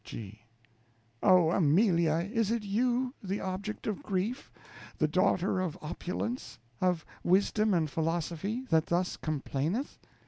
[0.03, 0.41] G.
[1.21, 4.51] Oh, Amelia, is it you, the object of grief,
[4.97, 9.99] the daughter of opulence, of wisdom and philosophy, that thus complaineth?